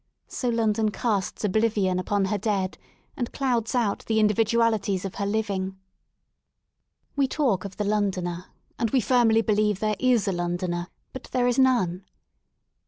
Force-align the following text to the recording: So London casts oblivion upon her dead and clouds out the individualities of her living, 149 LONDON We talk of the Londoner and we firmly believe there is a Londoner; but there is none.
So 0.27 0.49
London 0.49 0.89
casts 0.89 1.43
oblivion 1.43 1.99
upon 1.99 2.25
her 2.25 2.37
dead 2.39 2.79
and 3.15 3.31
clouds 3.31 3.75
out 3.75 4.03
the 4.07 4.19
individualities 4.19 5.05
of 5.05 5.13
her 5.21 5.27
living, 5.27 5.77
149 7.13 7.13
LONDON 7.13 7.13
We 7.17 7.27
talk 7.27 7.65
of 7.65 7.77
the 7.77 7.83
Londoner 7.83 8.45
and 8.79 8.89
we 8.89 8.99
firmly 8.99 9.43
believe 9.43 9.79
there 9.79 9.95
is 9.99 10.27
a 10.27 10.31
Londoner; 10.31 10.87
but 11.13 11.25
there 11.25 11.45
is 11.45 11.59
none. 11.59 12.05